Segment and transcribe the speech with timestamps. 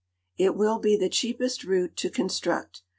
[0.39, 2.81] It will be the cheapest route to construct.